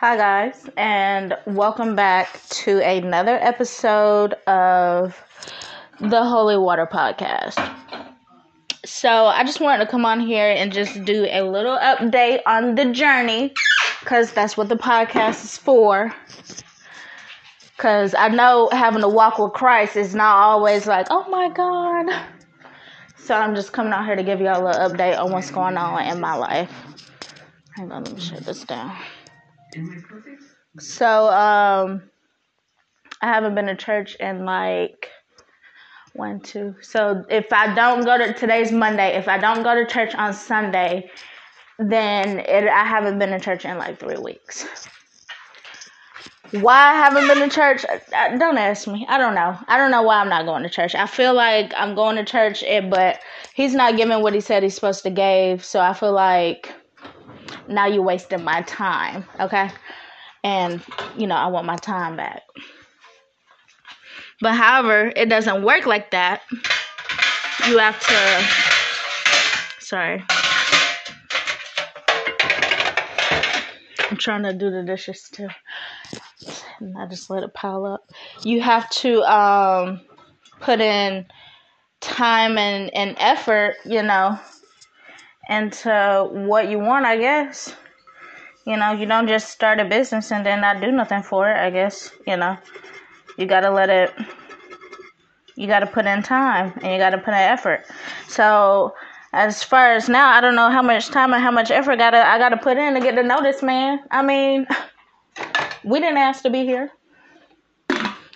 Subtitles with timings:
[0.00, 5.22] Hi, guys, and welcome back to another episode of
[6.00, 7.58] the Holy Water Podcast.
[8.86, 12.76] So, I just wanted to come on here and just do a little update on
[12.76, 13.52] the journey
[14.00, 16.14] because that's what the podcast is for.
[17.76, 22.24] Because I know having to walk with Christ is not always like, oh my God.
[23.18, 25.76] So, I'm just coming out here to give y'all a little update on what's going
[25.76, 26.72] on in my life.
[27.76, 28.96] Hang on, let me shut this down.
[30.78, 32.02] So, um,
[33.22, 35.10] I haven't been to church in like
[36.14, 36.74] one, two.
[36.80, 40.32] So if I don't go to today's Monday, if I don't go to church on
[40.32, 41.10] Sunday,
[41.78, 44.66] then it, I haven't been to church in like three weeks.
[46.52, 47.84] Why I haven't been to church?
[48.12, 49.06] Don't ask me.
[49.08, 49.56] I don't know.
[49.68, 50.96] I don't know why I'm not going to church.
[50.96, 53.20] I feel like I'm going to church, eh, but
[53.54, 55.64] he's not giving what he said he's supposed to give.
[55.64, 56.74] So I feel like
[57.68, 59.24] now you're wasting my time.
[59.38, 59.70] Okay
[60.42, 60.82] and
[61.16, 62.42] you know I want my time back.
[64.40, 66.42] But however, it doesn't work like that.
[67.68, 70.24] You have to sorry.
[74.10, 75.48] I'm trying to do the dishes too.
[76.80, 78.10] And I just let it pile up.
[78.42, 80.00] You have to um
[80.60, 81.26] put in
[82.00, 84.38] time and, and effort, you know,
[85.50, 87.74] into what you want, I guess.
[88.64, 91.56] You know, you don't just start a business and then not do nothing for it,
[91.56, 92.12] I guess.
[92.26, 92.56] You know,
[93.36, 94.14] you got to let it,
[95.56, 97.84] you got to put in time and you got to put in effort.
[98.28, 98.94] So,
[99.32, 102.18] as far as now, I don't know how much time and how much effort gotta
[102.18, 104.00] I gotta put in to get know this man.
[104.10, 104.66] I mean,
[105.84, 106.90] we didn't ask to be here.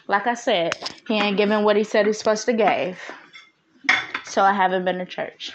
[0.06, 0.76] Like I said,
[1.08, 2.98] he ain't giving what he said he's supposed to give.
[4.24, 5.52] So I haven't been to church.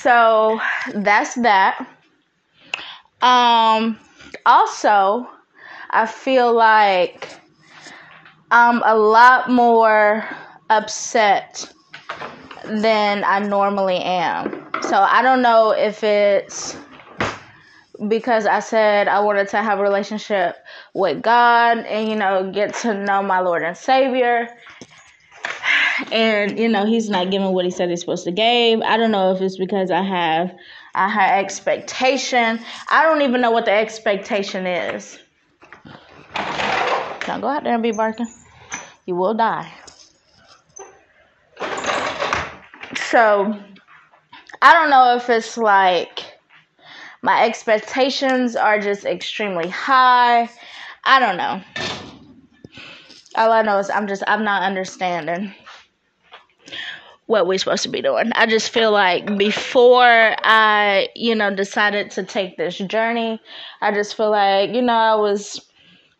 [0.00, 0.60] So
[0.94, 1.84] that's that.
[3.20, 3.98] Um,
[4.46, 5.28] also,
[5.90, 7.28] I feel like
[8.52, 10.24] I'm a lot more
[10.70, 11.72] upset
[12.64, 14.68] than I normally am.
[14.82, 16.76] So I don't know if it's
[18.06, 20.56] because I said I wanted to have a relationship
[20.94, 24.48] with God and, you know, get to know my Lord and Savior.
[26.12, 28.80] And, you know, He's not giving what He said He's supposed to give.
[28.82, 30.54] I don't know if it's because I have
[30.94, 32.60] I had expectation.
[32.90, 35.18] I don't even know what the expectation is.
[37.28, 38.26] Now go out there and be barking.
[39.06, 39.72] You will die.
[42.96, 43.58] So
[44.60, 46.20] I don't know if it's like
[47.22, 50.50] my expectations are just extremely high.
[51.04, 51.62] I don't know.
[53.36, 55.54] All I know is I'm just I'm not understanding
[57.28, 58.32] what we're supposed to be doing.
[58.34, 63.38] I just feel like before I, you know, decided to take this journey,
[63.82, 65.60] I just feel like, you know, I was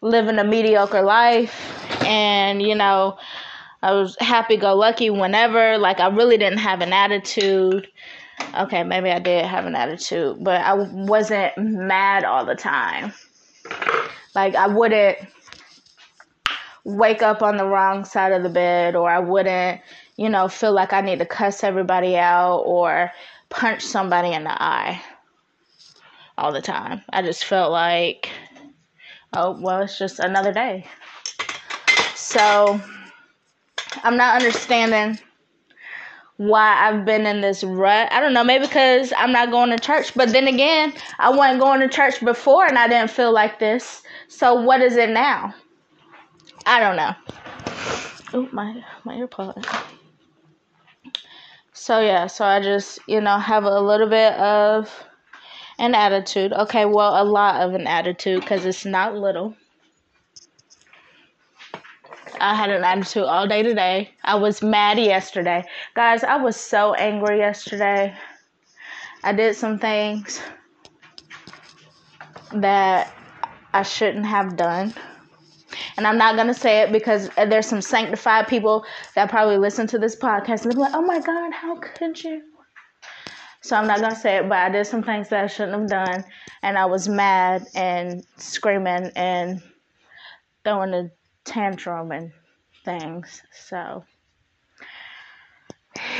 [0.02, 3.18] living a mediocre life and, you know,
[3.82, 5.78] I was happy go lucky whenever.
[5.78, 7.88] Like, I really didn't have an attitude.
[8.54, 13.14] Okay, maybe I did have an attitude, but I wasn't mad all the time.
[14.34, 15.16] Like, I wouldn't
[16.84, 19.80] wake up on the wrong side of the bed or I wouldn't
[20.18, 23.12] you know, feel like I need to cuss everybody out or
[23.50, 25.00] punch somebody in the eye
[26.36, 27.02] all the time.
[27.10, 28.28] I just felt like,
[29.32, 30.86] oh, well, it's just another day.
[32.16, 32.80] So
[34.02, 35.20] I'm not understanding
[36.36, 38.08] why I've been in this rut.
[38.10, 40.14] I don't know, maybe because I'm not going to church.
[40.14, 44.02] But then again, I wasn't going to church before and I didn't feel like this.
[44.26, 45.54] So what is it now?
[46.66, 47.14] I don't know.
[48.34, 49.64] Oh, my my earpod
[51.78, 54.92] so yeah, so I just, you know, have a little bit of
[55.78, 56.52] an attitude.
[56.52, 59.54] Okay, well, a lot of an attitude because it's not little.
[62.40, 64.10] I had an attitude all day today.
[64.24, 65.64] I was mad yesterday.
[65.94, 68.14] Guys, I was so angry yesterday.
[69.22, 70.40] I did some things
[72.52, 73.14] that
[73.72, 74.94] I shouldn't have done.
[75.98, 78.86] And I'm not gonna say it because there's some sanctified people
[79.16, 82.40] that probably listen to this podcast and they're like, "Oh my God, how could you?"
[83.62, 85.88] So I'm not gonna say it, but I did some things that I shouldn't have
[85.88, 86.24] done,
[86.62, 89.60] and I was mad and screaming and
[90.62, 91.10] throwing a
[91.44, 92.30] tantrum and
[92.84, 93.42] things.
[93.52, 94.04] So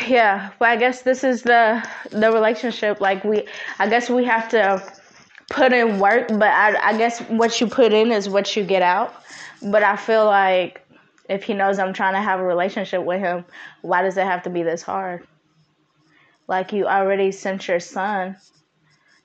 [0.08, 3.00] yeah, but I guess this is the the relationship.
[3.00, 3.46] Like we,
[3.78, 4.82] I guess we have to
[5.50, 8.82] put in work, but I, I guess what you put in is what you get
[8.82, 9.14] out.
[9.62, 10.86] But I feel like
[11.28, 13.44] if he knows I'm trying to have a relationship with him,
[13.82, 15.26] why does it have to be this hard?
[16.46, 18.36] Like you already sent your son.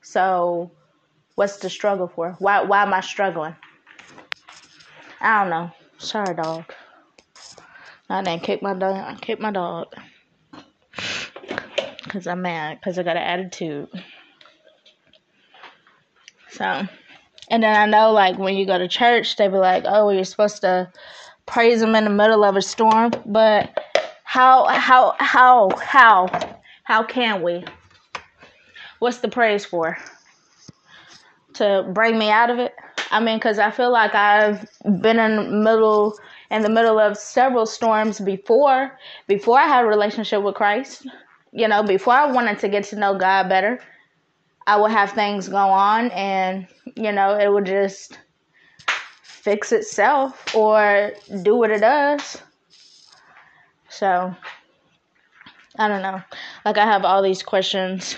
[0.01, 0.71] So
[1.35, 2.35] What's the struggle for?
[2.39, 3.55] Why why am I struggling?
[5.19, 5.71] I don't know.
[5.97, 6.65] Sorry, dog.
[8.09, 8.95] I didn't kick my dog.
[8.95, 9.87] I kicked my dog.
[12.09, 12.81] Cause I'm mad.
[12.83, 13.89] Cause I got an attitude.
[16.51, 16.87] So,
[17.53, 20.23] and then I know like when you go to church, they be like, "Oh, you're
[20.23, 20.91] supposed to
[21.45, 23.77] praise him in the middle of a storm," but
[24.23, 26.27] how how how how
[26.83, 27.63] how can we?
[28.97, 29.99] What's the praise for?
[31.55, 32.73] To bring me out of it?
[33.11, 36.17] I mean, because I feel like I've been in the middle
[36.49, 38.97] in the middle of several storms before
[39.27, 41.05] before I had a relationship with Christ.
[41.51, 43.79] You know, before I wanted to get to know God better,
[44.65, 48.17] I would have things go on and you know, it would just
[49.23, 51.11] fix itself or
[51.41, 52.41] do what it does.
[53.89, 54.35] So,
[55.77, 56.21] I don't know.
[56.65, 58.15] Like, I have all these questions.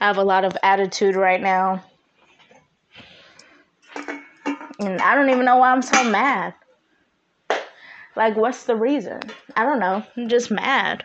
[0.00, 1.84] I have a lot of attitude right now.
[4.78, 6.54] And I don't even know why I'm so mad.
[8.16, 9.20] Like, what's the reason?
[9.56, 10.04] I don't know.
[10.16, 11.04] I'm just mad.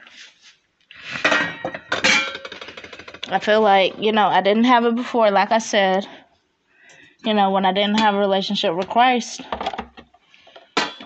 [3.27, 6.07] I feel like, you know, I didn't have it before, like I said.
[7.23, 9.41] You know, when I didn't have a relationship with Christ.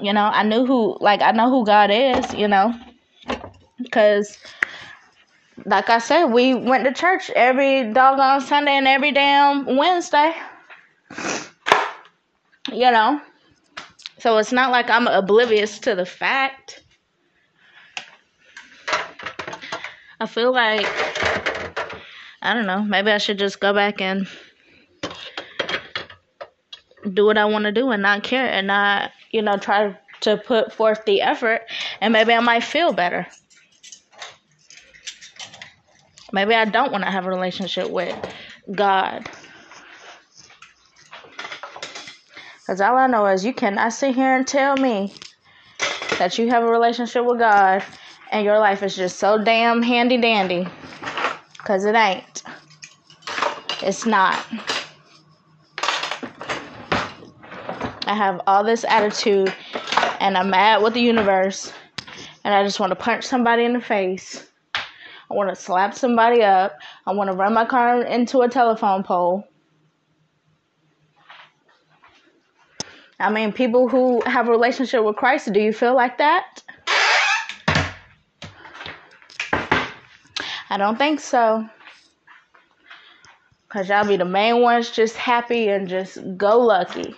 [0.01, 2.74] You know, I knew who, like, I know who God is, you know.
[3.81, 4.38] Because,
[5.66, 10.33] like I said, we went to church every doggone Sunday and every damn Wednesday.
[12.71, 13.21] You know.
[14.19, 16.83] So it's not like I'm oblivious to the fact.
[20.19, 20.86] I feel like
[22.41, 24.27] I don't know, maybe I should just go back and
[27.13, 30.38] do what I want to do and not care and not, you know, try to
[30.38, 31.62] put forth the effort
[32.01, 33.27] and maybe I might feel better.
[36.31, 38.15] Maybe I don't want to have a relationship with
[38.71, 39.27] God.
[42.59, 45.13] Because all I know is you cannot sit here and tell me
[46.19, 47.83] that you have a relationship with God
[48.31, 50.68] and your life is just so damn handy dandy.
[51.69, 52.42] Because it ain't.
[53.83, 54.44] It's not.
[58.07, 59.54] I have all this attitude
[60.19, 61.71] and I'm mad with the universe
[62.44, 64.48] and I just want to punch somebody in the face.
[64.74, 66.75] I want to slap somebody up.
[67.06, 69.44] I want to run my car into a telephone pole.
[73.19, 76.63] I mean, people who have a relationship with Christ, do you feel like that?
[80.69, 81.68] I don't think so.
[83.69, 87.13] Cause y'all be the main ones just happy and just go lucky.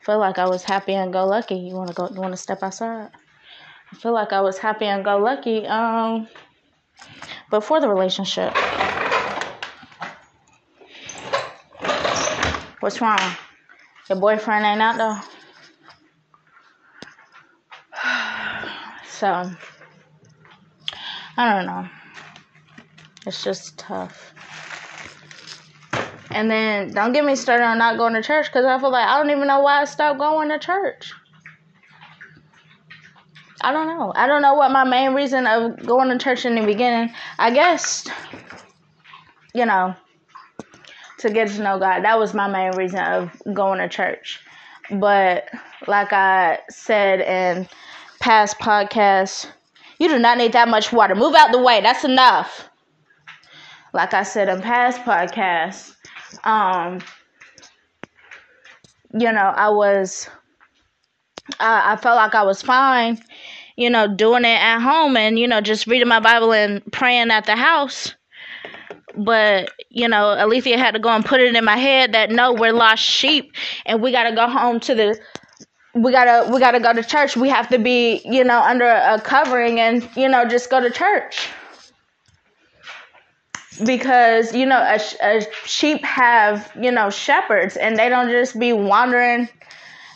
[0.00, 1.56] Feel like I was happy and go lucky.
[1.56, 3.10] You wanna go you wanna step outside?
[3.92, 6.28] I feel like I was happy and go lucky, um
[7.50, 8.54] before the relationship.
[12.80, 13.18] What's wrong?
[14.08, 15.18] Your boyfriend ain't out though.
[19.20, 19.50] So,
[21.36, 21.99] I don't know.
[23.26, 24.32] It's just tough.
[26.30, 29.06] And then don't get me started on not going to church because I feel like
[29.06, 31.12] I don't even know why I stopped going to church.
[33.62, 34.12] I don't know.
[34.16, 37.12] I don't know what my main reason of going to church in the beginning.
[37.38, 38.06] I guess,
[39.54, 39.94] you know,
[41.18, 42.04] to get to know God.
[42.04, 44.40] That was my main reason of going to church.
[44.90, 45.48] But
[45.86, 47.68] like I said in
[48.20, 49.46] past podcasts,
[49.98, 51.14] you do not need that much water.
[51.14, 51.82] Move out the way.
[51.82, 52.69] That's enough.
[53.92, 55.94] Like I said in past podcasts,
[56.44, 57.00] um,
[59.12, 60.28] you know, I was,
[61.58, 63.18] I, I felt like I was fine,
[63.76, 67.30] you know, doing it at home and, you know, just reading my Bible and praying
[67.30, 68.14] at the house
[69.16, 72.52] but you know, Alethea had to go and put it in my head that no,
[72.52, 73.52] we're lost sheep,
[73.86, 75.20] and we gotta go home to the.
[75.94, 77.36] We gotta we gotta go to church.
[77.36, 80.90] We have to be you know under a covering and you know just go to
[80.90, 81.48] church
[83.84, 88.72] because you know a, a sheep have you know shepherds and they don't just be
[88.72, 89.48] wandering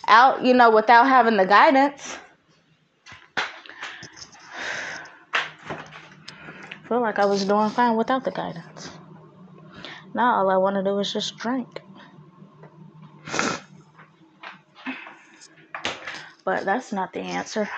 [0.09, 2.19] out you know without having the guidance.
[6.95, 8.91] feel like I was doing fine without the guidance.
[10.15, 11.81] Now all I want to do is just drink.
[16.45, 17.69] But that's not the answer.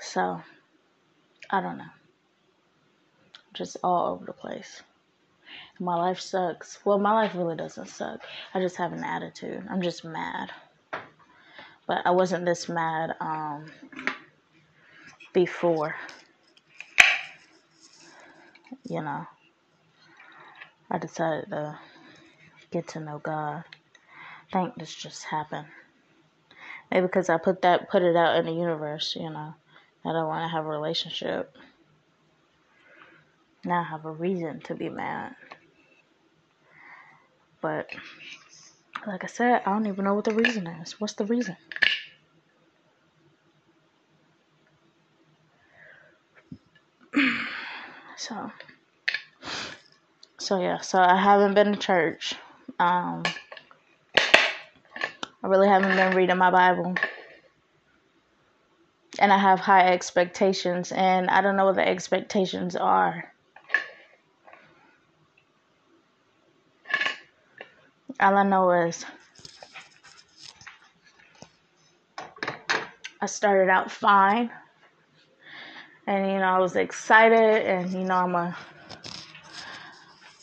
[0.00, 0.42] So,
[1.48, 2.01] I don't know.
[3.52, 4.82] Just all over the place.
[5.78, 6.78] My life sucks.
[6.84, 8.20] Well, my life really doesn't suck.
[8.54, 9.66] I just have an attitude.
[9.70, 10.50] I'm just mad.
[11.86, 13.66] But I wasn't this mad um,
[15.32, 15.96] before
[18.84, 19.26] you know.
[20.90, 21.78] I decided to
[22.70, 23.64] get to know God.
[24.52, 25.66] I think this just happened.
[26.90, 29.54] Maybe because I put that put it out in the universe, you know.
[30.04, 31.56] I don't want to have a relationship.
[33.64, 35.36] Now I have a reason to be mad.
[37.60, 37.88] But
[39.06, 41.00] like I said, I don't even know what the reason is.
[41.00, 41.56] What's the reason?
[48.16, 48.50] so
[50.38, 52.34] so yeah, so I haven't been to church.
[52.80, 53.22] Um
[55.44, 56.94] I really haven't been reading my Bible.
[59.18, 63.31] And I have high expectations and I don't know what the expectations are.
[68.22, 69.04] All I know is
[73.20, 74.48] I started out fine.
[76.06, 77.66] And, you know, I was excited.
[77.66, 78.56] And, you know, I'm a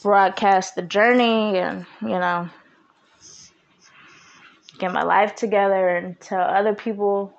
[0.03, 2.50] broadcast the journey and, you know,
[4.77, 7.33] get my life together and tell other people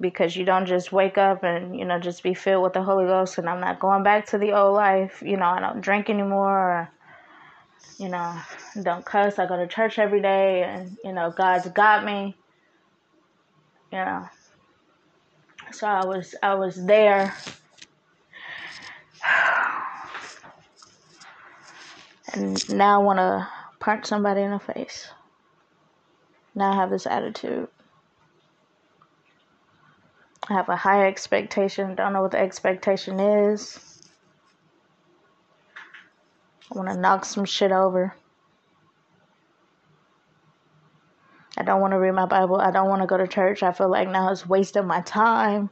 [0.00, 3.04] because you don't just wake up and you know just be filled with the Holy
[3.04, 5.22] Ghost and I'm not going back to the old life.
[5.24, 6.90] You know, I don't drink anymore or
[7.98, 8.36] you know,
[8.82, 9.38] don't cuss.
[9.38, 12.36] I go to church every day, and you know, God's got me.
[13.92, 14.28] You know,
[15.70, 17.34] so I was I was there,
[22.32, 23.48] and now I want to
[23.80, 25.08] punch somebody in the face.
[26.54, 27.68] Now I have this attitude.
[30.48, 31.94] I have a high expectation.
[31.94, 33.91] Don't know what the expectation is.
[36.70, 38.14] I want to knock some shit over.
[41.56, 42.56] I don't want to read my Bible.
[42.56, 43.62] I don't want to go to church.
[43.62, 45.70] I feel like now it's wasting my time.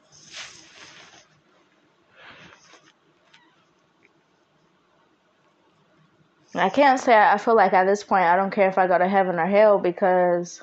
[6.55, 8.99] I can't say I feel like at this point I don't care if I go
[8.99, 10.61] to heaven or hell because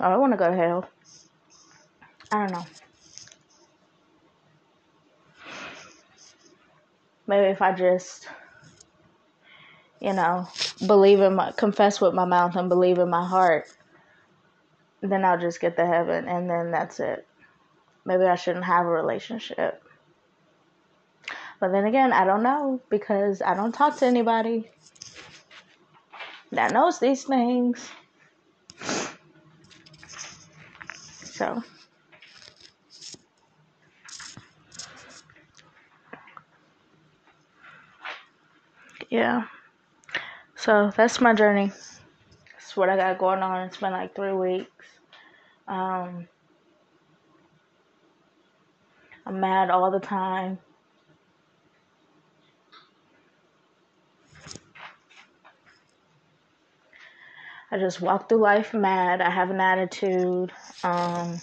[0.00, 0.88] I don't want to go to hell.
[2.32, 2.66] I don't know.
[7.26, 8.28] Maybe if I just,
[10.00, 10.48] you know,
[10.86, 13.66] believe in my, confess with my mouth and believe in my heart,
[15.00, 17.26] then I'll just get to heaven and then that's it.
[18.04, 19.82] Maybe I shouldn't have a relationship.
[21.60, 24.70] But then again, I don't know because I don't talk to anybody
[26.52, 27.88] that knows these things.
[31.24, 31.62] So.
[39.24, 39.44] Yeah.
[40.54, 41.72] So that's my journey.
[42.52, 43.66] That's what I got going on.
[43.66, 44.86] It's been like three weeks.
[45.66, 46.28] Um,
[49.24, 50.58] I'm mad all the time.
[57.70, 59.22] I just walk through life mad.
[59.22, 60.52] I have an attitude.
[60.84, 61.40] Um,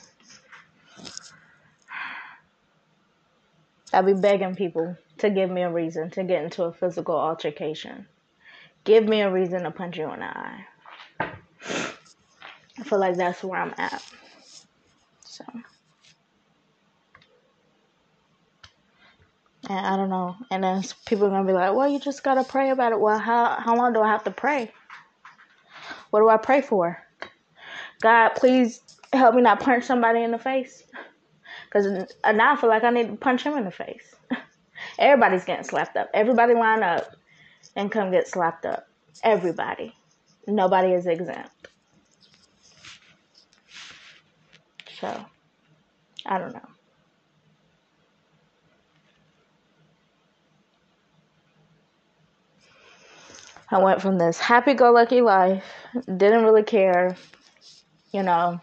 [3.91, 8.07] I be begging people to give me a reason to get into a physical altercation.
[8.83, 10.65] Give me a reason to punch you in the eye.
[11.19, 14.03] I feel like that's where I'm at.
[15.23, 15.45] So.
[19.69, 20.35] And I don't know.
[20.49, 23.19] And then people are gonna be like, "Well, you just gotta pray about it." Well,
[23.19, 24.71] how how long do I have to pray?
[26.09, 26.97] What do I pray for?
[28.01, 28.81] God, please
[29.13, 30.83] help me not punch somebody in the face.
[31.65, 31.85] Because
[32.25, 34.15] now I feel like I need to punch him in the face.
[35.01, 36.11] Everybody's getting slapped up.
[36.13, 37.15] Everybody line up
[37.75, 38.87] and come get slapped up.
[39.23, 39.95] Everybody.
[40.47, 41.49] Nobody is exempt.
[44.99, 45.25] So,
[46.27, 46.67] I don't know.
[53.71, 55.63] I went from this happy go lucky life,
[56.05, 57.15] didn't really care,
[58.11, 58.61] you know,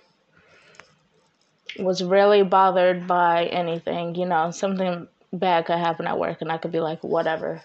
[1.80, 6.58] was really bothered by anything, you know, something bad could happen at work and I
[6.58, 7.62] could be like, whatever.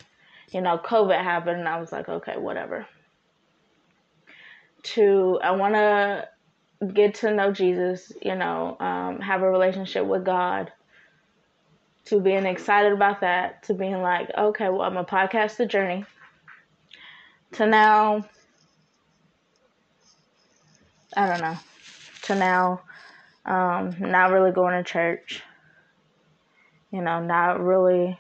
[0.52, 2.86] You know, COVID happened and I was like, okay, whatever.
[4.84, 6.28] To, I want to
[6.94, 10.72] get to know Jesus, you know, um, have a relationship with God,
[12.06, 16.06] to being excited about that, to being like, okay, well, I'm a podcast the journey,
[17.54, 18.26] to now,
[21.16, 21.58] I don't know,
[22.24, 22.82] to now,
[23.46, 25.42] um, not really going to church,
[26.94, 28.20] you know, not really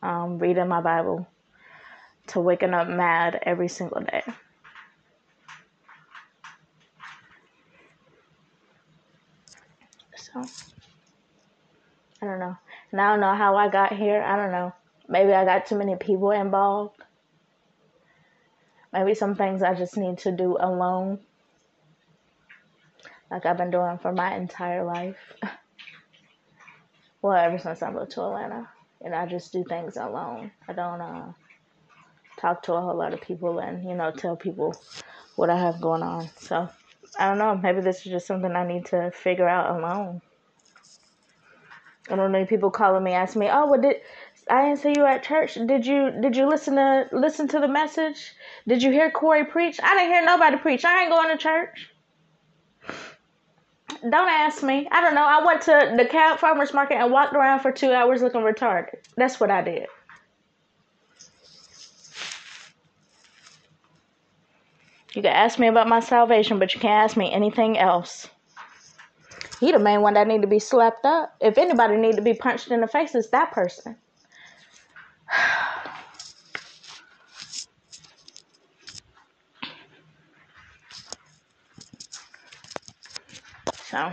[0.00, 1.26] um, reading my Bible,
[2.28, 4.22] to waking up mad every single day.
[10.14, 10.40] So,
[12.22, 12.56] I don't know.
[12.92, 14.22] And I don't know how I got here.
[14.22, 14.72] I don't know.
[15.08, 16.96] Maybe I got too many people involved.
[18.92, 21.18] Maybe some things I just need to do alone.
[23.32, 25.16] Like I've been doing for my entire life.
[27.22, 28.68] well, ever since I moved to Atlanta.
[29.04, 30.52] And I just do things alone.
[30.68, 31.32] I don't uh,
[32.38, 34.76] talk to a whole lot of people and, you know, tell people
[35.36, 36.28] what I have going on.
[36.38, 36.68] So
[37.18, 37.56] I don't know.
[37.56, 40.20] Maybe this is just something I need to figure out alone.
[42.10, 42.44] I don't know.
[42.46, 43.96] People calling me, asking me, "Oh, what did
[44.50, 45.54] I didn't see you at church?
[45.54, 48.32] Did you did you listen to listen to the message?
[48.66, 49.78] Did you hear Corey preach?
[49.82, 50.84] I didn't hear nobody preach.
[50.84, 51.91] I ain't going to church.
[54.02, 54.88] Don't ask me.
[54.90, 55.24] I don't know.
[55.24, 58.96] I went to the DeKalb Farmers Market and walked around for two hours looking retarded.
[59.16, 59.86] That's what I did.
[65.14, 68.28] You can ask me about my salvation, but you can't ask me anything else.
[69.60, 71.36] He the main one that need to be slapped up.
[71.40, 73.96] If anybody need to be punched in the face, it's that person.
[83.92, 84.10] so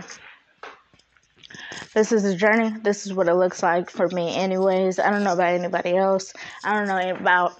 [1.94, 2.76] this is a journey.
[2.82, 4.98] This is what it looks like for me anyways.
[4.98, 6.34] I don't know about anybody else.
[6.62, 7.54] I don't know about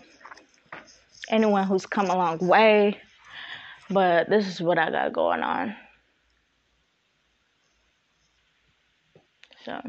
[1.30, 2.98] anyone who's come a long way.
[3.88, 5.74] But this is what I got going on.
[9.64, 9.80] So.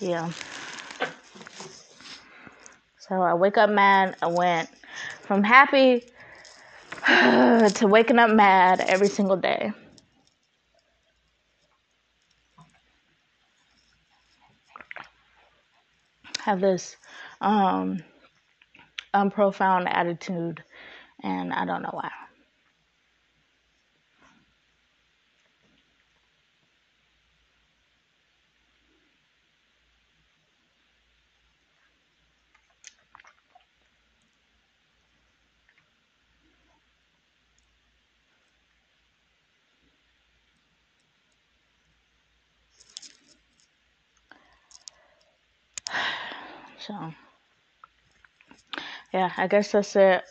[0.00, 0.30] Yeah.
[3.08, 4.16] So I wake up mad.
[4.22, 4.68] I went
[5.22, 6.04] from happy
[7.06, 9.72] to waking up mad every single day.
[16.48, 16.96] have this
[17.42, 18.02] um,
[19.12, 20.62] unprofound attitude,
[21.22, 22.07] and I don't know why.
[46.88, 47.12] So,
[49.12, 50.24] yeah, I guess that's it.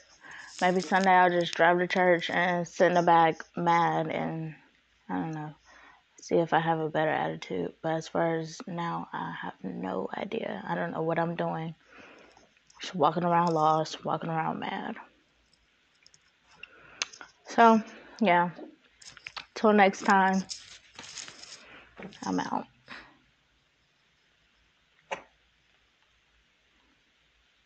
[0.59, 4.55] Maybe Sunday I'll just drive to church and sit in the back mad and
[5.07, 5.53] I don't know,
[6.19, 7.73] see if I have a better attitude.
[7.83, 10.63] But as far as now, I have no idea.
[10.67, 11.75] I don't know what I'm doing.
[12.81, 14.95] Just walking around lost, walking around mad.
[17.49, 17.83] So,
[18.19, 18.49] yeah.
[19.53, 20.43] Till next time,
[22.23, 22.65] I'm out.